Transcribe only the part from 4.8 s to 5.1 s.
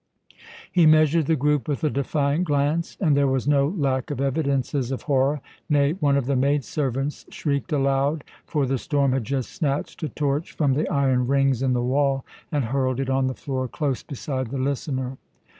of